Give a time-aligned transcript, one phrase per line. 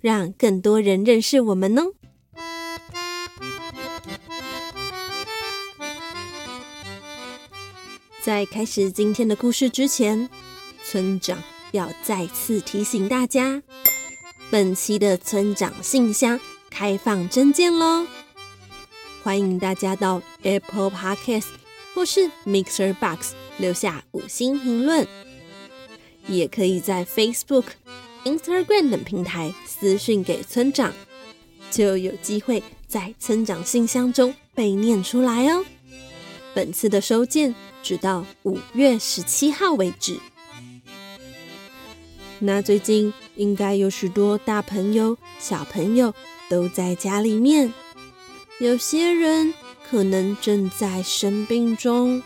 [0.00, 1.92] 让更多人认识我们哦！
[8.22, 10.28] 在开始今天的故事之前，
[10.84, 13.62] 村长要再次提醒大家，
[14.50, 16.38] 本期的村长信箱
[16.70, 18.06] 开放征件喽！
[19.22, 21.48] 欢迎大家到 Apple Podcast
[21.94, 25.06] 或是 Mixer Box 留下五星评论，
[26.28, 27.64] 也可以在 Facebook。
[28.28, 30.92] Instagram 等平台私讯给村长，
[31.70, 35.64] 就有机会在村长信箱中被念出来哦。
[36.54, 40.18] 本次的收件直到五月十七号为止。
[42.40, 46.14] 那最近应该有许多大朋友、小朋友
[46.50, 47.72] 都在家里面，
[48.60, 49.54] 有些人
[49.88, 52.22] 可能正在生病中，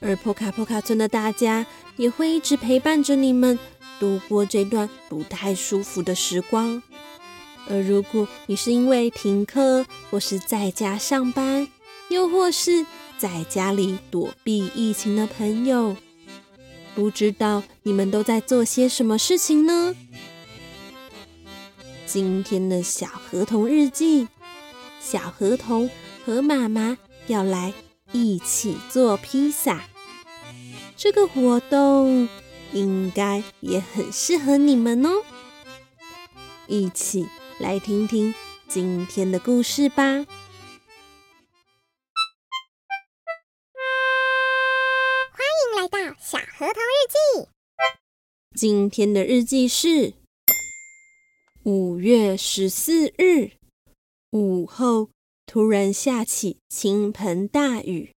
[0.00, 3.58] 而破卡破卡村的大家也会一直陪伴着你们。
[4.02, 6.82] 度过这段不太舒服的时光。
[7.68, 11.68] 而如果你是因为停课，或是在家上班，
[12.08, 12.84] 又或是
[13.16, 15.96] 在家里躲避疫情的朋友，
[16.96, 19.94] 不知道你们都在做些什么事情呢？
[22.04, 24.26] 今天的小河童日记，
[25.00, 25.88] 小河童
[26.26, 26.98] 和妈妈
[27.28, 27.72] 要来
[28.10, 29.84] 一起做披萨，
[30.96, 32.28] 这个活动。
[32.72, 35.22] 应该也很适合你们哦，
[36.66, 37.26] 一起
[37.58, 38.34] 来听听
[38.66, 40.04] 今天的故事吧。
[40.04, 40.26] 欢
[45.58, 47.48] 迎来到小河童日记。
[48.54, 50.14] 今天的日记是
[51.64, 53.52] 五月十四日
[54.30, 55.10] 午后，
[55.46, 58.12] 突然下起倾盆大雨。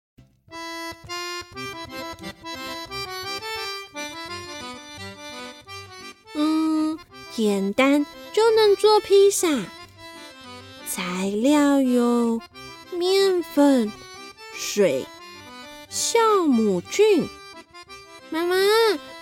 [7.36, 9.66] 简单就能做披萨，
[10.88, 12.40] 材料有
[12.94, 13.92] 面粉、
[14.56, 15.06] 水、
[15.92, 17.28] 酵母菌。
[18.30, 18.56] 妈妈，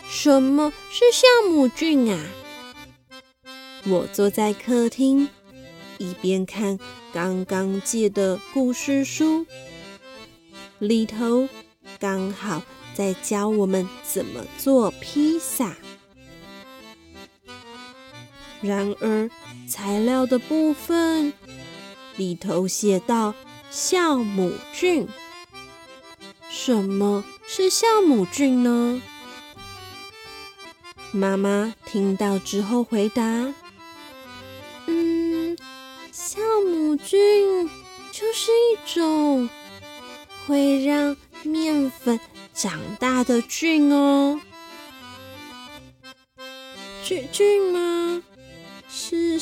[0.07, 2.19] 什么是酵母菌啊？
[3.87, 5.27] 我坐在客厅，
[5.97, 6.77] 一边看
[7.11, 9.47] 刚刚借的故事书，
[10.77, 11.49] 里头
[11.99, 12.61] 刚好
[12.93, 15.75] 在教我们怎么做披萨。
[18.63, 19.29] 然而，
[19.67, 21.33] 材料的部分
[22.15, 23.35] 里头写到
[23.69, 25.07] 酵母菌。
[26.49, 29.01] 什么是酵母菌呢？
[31.11, 33.53] 妈妈听到之后回答
[34.87, 35.57] ：“嗯，
[36.13, 37.69] 酵母菌
[38.11, 39.49] 就是一种
[40.47, 42.19] 会让面粉
[42.53, 44.39] 长大的菌哦。
[47.03, 48.23] 菌菌吗？”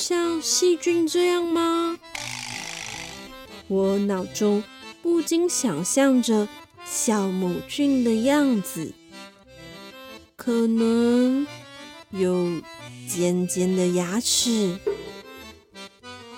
[0.01, 2.00] 像细菌这样吗？
[3.67, 4.63] 我脑中
[5.03, 6.47] 不禁想象着
[6.91, 8.95] 酵母菌的样子，
[10.35, 11.45] 可能
[12.09, 12.59] 有
[13.07, 14.79] 尖尖的牙齿，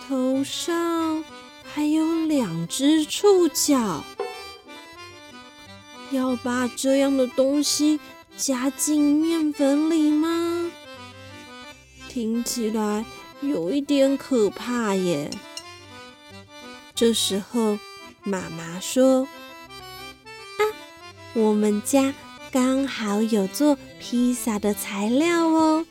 [0.09, 1.24] 头上
[1.63, 4.03] 还有两只触角。
[6.12, 7.98] 要把这样的东西
[8.36, 10.69] 加进面粉里吗？
[12.09, 13.04] 听起来
[13.50, 15.30] 有一点可怕耶。
[16.95, 17.78] 这时候，
[18.24, 19.28] 妈妈说
[20.57, 20.62] ：“啊，
[21.34, 22.13] 我们家
[22.51, 25.86] 刚好有做披萨的材料哦，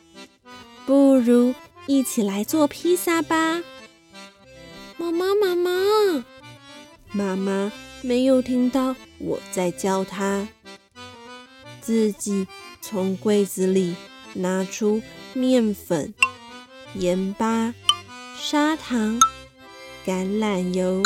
[0.87, 1.55] 不如
[1.87, 3.63] 一起来做披萨吧。”
[4.97, 6.25] 妈妈，妈妈，
[7.13, 7.73] 妈妈
[8.03, 10.49] 没有听到我在叫她，
[11.81, 12.47] 自己
[12.81, 13.95] 从柜子里
[14.35, 15.03] 拿出。
[15.35, 16.13] 面粉、
[16.95, 17.75] 盐巴、
[18.37, 19.19] 砂糖、
[20.05, 21.03] 橄榄油、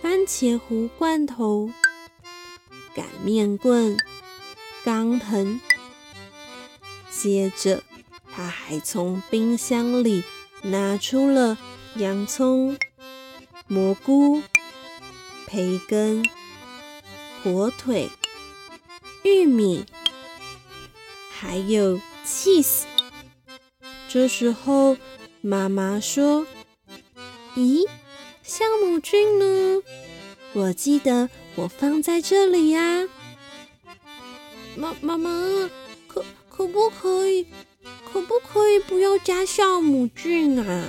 [0.00, 1.70] 番茄糊罐头、
[2.94, 3.98] 擀面棍、
[4.82, 5.60] 钢盆。
[7.10, 7.82] 接着，
[8.34, 10.24] 他还从冰箱里
[10.62, 11.58] 拿出了
[11.96, 12.78] 洋葱、
[13.66, 14.42] 蘑菇、
[15.46, 16.24] 培根、
[17.44, 18.08] 火腿、
[19.22, 19.84] 玉米，
[21.30, 22.84] 还有 cheese。
[24.12, 24.96] 这时候，
[25.40, 26.44] 妈妈说
[27.54, 27.86] ：“咦，
[28.44, 29.80] 酵母菌呢？
[30.52, 33.08] 我记得我放在这里呀。
[34.74, 35.70] 妈妈妈，
[36.08, 37.46] 可可不可以？
[38.12, 40.88] 可不可以不要加酵母菌啊？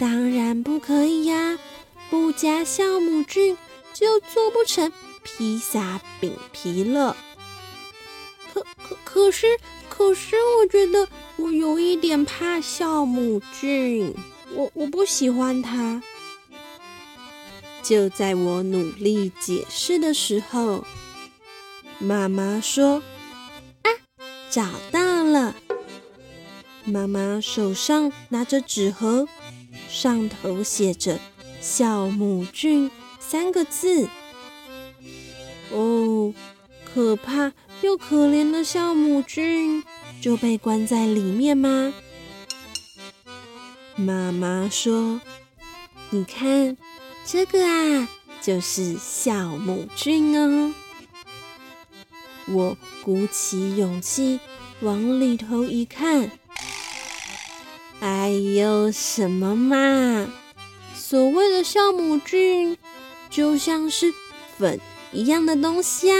[0.00, 1.56] 当然不可以呀！
[2.10, 3.56] 不加酵母菌
[3.92, 4.92] 就做不成
[5.22, 7.16] 披萨饼皮了。
[8.52, 9.46] 可可可是
[9.88, 14.14] 可是，我觉得我有一点怕酵母菌，
[14.54, 16.02] 我我不喜欢它。
[17.82, 20.84] 就在我努力解释的时候，
[21.98, 23.02] 妈妈说
[23.82, 23.90] ：“啊，
[24.48, 25.54] 找到了！”
[26.86, 29.26] 妈妈手上拿着纸盒，
[29.88, 31.18] 上头写着
[31.60, 32.90] “酵母菌”
[33.20, 34.08] 三个字。
[35.72, 36.32] 哦，
[36.84, 37.52] 可怕
[37.84, 39.84] 又可怜的酵母菌
[40.18, 41.92] 就被关在里面吗？
[43.94, 45.20] 妈妈说
[46.08, 46.78] ：“你看。”
[47.26, 48.08] 这个啊，
[48.40, 50.74] 就是酵母菌哦。
[52.48, 54.40] 我鼓起勇气
[54.80, 56.30] 往里头一看，
[58.00, 60.26] 哎呦，什么嘛！
[60.94, 62.78] 所谓的酵母菌
[63.30, 64.12] 就像是
[64.58, 64.80] 粉
[65.12, 66.16] 一样的东西啊。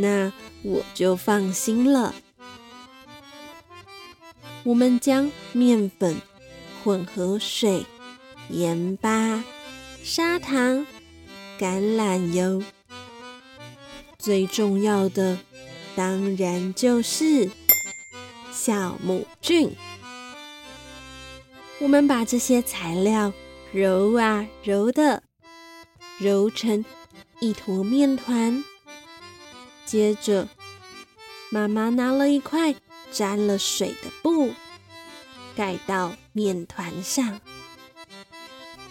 [0.00, 0.32] 那
[0.62, 2.14] 我就放心了。
[4.64, 6.20] 我们将面粉
[6.82, 7.84] 混合水、
[8.48, 9.44] 盐巴。
[10.02, 10.86] 砂糖、
[11.58, 12.62] 橄榄油，
[14.16, 15.36] 最重要的
[15.96, 17.50] 当然就是
[18.52, 19.74] 酵母菌。
[21.80, 23.32] 我们把这些材料
[23.72, 25.24] 揉啊揉的，
[26.20, 26.84] 揉成
[27.40, 28.62] 一坨面团。
[29.86, 30.48] 接着，
[31.50, 32.74] 妈妈拿了一块
[33.12, 34.52] 沾了水的布，
[35.54, 37.40] 盖到面团上。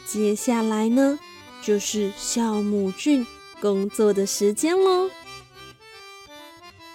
[0.06, 1.20] 接下来呢，
[1.62, 3.28] 就是酵母菌
[3.60, 5.10] 工作的时间喽。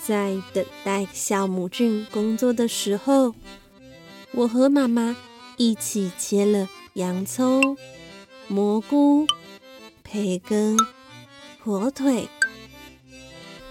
[0.03, 3.35] 在等待酵母菌工作的时候，
[4.33, 5.15] 我和妈妈
[5.59, 7.77] 一起切了洋葱、
[8.49, 9.27] 蘑菇、
[10.03, 10.77] 培根、
[11.63, 12.29] 火腿，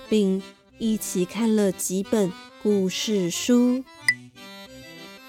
[0.10, 0.42] 并
[0.78, 2.32] 一起看了几本
[2.64, 3.84] 故事书。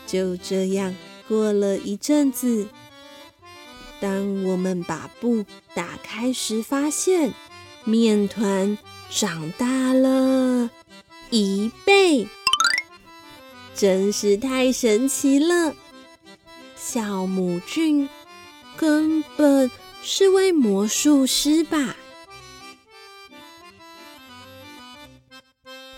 [0.07, 0.97] 就这样
[1.29, 2.67] 过了一阵子。
[4.01, 5.45] 当我们把布
[5.75, 7.33] 打开时，发现
[7.85, 8.79] 面团
[9.11, 10.71] 长大了
[11.29, 12.27] 一倍，
[13.75, 15.75] 真是太神奇了！
[16.79, 18.09] 酵母菌
[18.77, 19.71] 根本
[20.03, 21.95] 是位魔术师吧？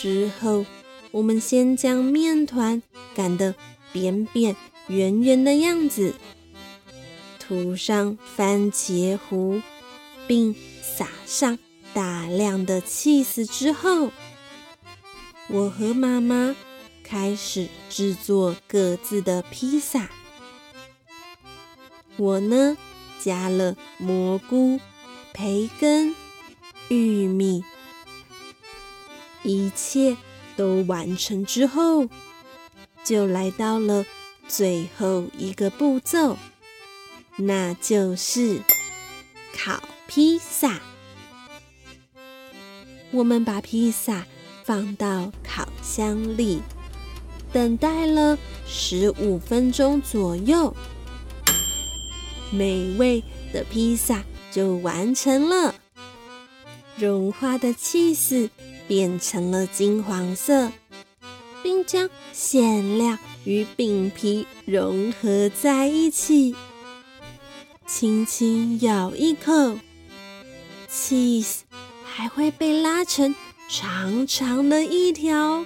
[0.03, 0.67] 之后，
[1.13, 2.83] 我们先将面团
[3.15, 3.55] 擀得
[3.93, 4.57] 扁扁
[4.89, 6.17] 圆圆的样子。
[7.39, 9.63] 涂上番茄糊，
[10.27, 11.57] 并撒上
[11.95, 14.11] 大量的 cheese 之后，
[15.47, 16.57] 我和妈妈
[17.05, 20.11] 开始制作各自的披萨。
[22.17, 22.77] 我呢，
[23.21, 24.81] 加了蘑菇、
[25.33, 26.13] 培根、
[26.89, 27.63] 玉米，
[29.45, 30.17] 一切
[30.57, 32.09] 都完成之后，
[33.05, 34.05] 就来到了
[34.49, 36.37] 最后一个步骤。
[37.37, 38.61] 那就是
[39.57, 40.81] 烤披萨。
[43.11, 44.27] 我们把披萨
[44.65, 46.61] 放到烤箱里，
[47.53, 50.75] 等待了十五分钟左右，
[52.51, 53.23] 美味
[53.53, 55.75] 的披萨就完成了。
[56.97, 58.51] 融化的气势
[58.93, 60.71] 变成了金黄色，
[61.63, 66.55] 并将馅料与饼皮融合在一起。
[67.87, 69.79] 轻轻咬一口
[70.91, 71.61] ，cheese
[72.05, 73.35] 还会被拉成
[73.67, 75.65] 长长的一条，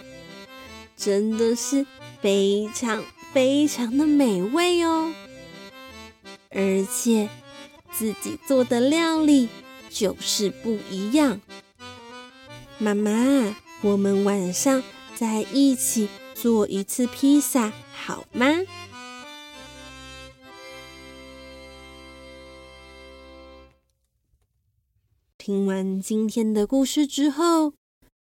[0.96, 1.84] 真的是
[2.22, 3.02] 非常
[3.32, 5.12] 非常的美味哦！
[6.50, 7.28] 而且
[7.90, 9.48] 自己做的料理
[9.90, 11.40] 就是不一样。
[12.78, 14.82] 妈妈，我们晚上
[15.14, 18.46] 再一起做一次披萨好吗？
[25.38, 27.72] 听完今天的故事之后，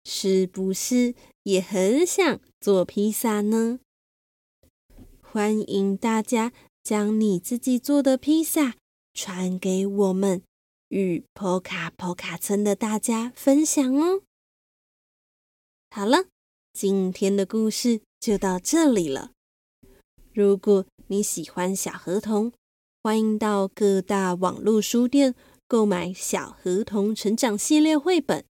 [0.03, 3.79] 是不是也很想做披萨呢？
[5.21, 6.51] 欢迎大家
[6.83, 8.75] 将你自己做的披萨
[9.13, 10.41] 传给我们，
[10.89, 14.21] 与波卡波卡村的大家分享哦。
[15.95, 16.25] 好了，
[16.73, 19.29] 今天的故事就到这里了。
[20.33, 22.51] 如果你喜欢小河童，
[23.03, 25.35] 欢迎到各大网络书店
[25.67, 28.43] 购买《小河童成长系列》绘本，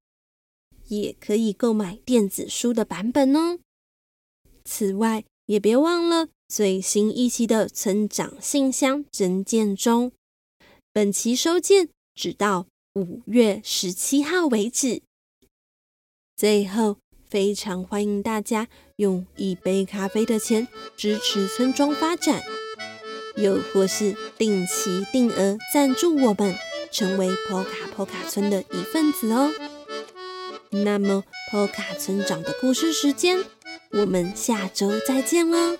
[0.88, 3.60] 也可以购买电子书的版本哦。
[4.64, 10.14] 此外，也别忘了最新一期的村长信箱征件中，
[10.94, 15.02] 本期收件直到五月十七号为止。
[16.38, 17.03] 最后。
[17.34, 22.44] 非常欢迎大家用一杯咖啡的钱支持村庄发展，
[23.38, 26.56] 又或是定期定额赞助我们，
[26.92, 29.52] 成为 p 卡 k 卡村的一份子哦。
[30.70, 33.44] 那么，波卡村长的故事时间，
[33.94, 35.80] 我们下周再见喽。